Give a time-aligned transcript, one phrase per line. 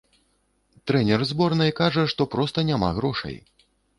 [0.91, 3.37] Трэнер зборнай кажа, што проста няма грошай.